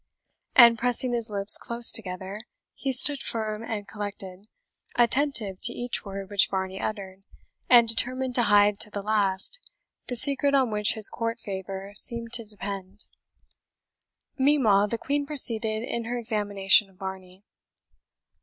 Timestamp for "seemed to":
11.95-12.43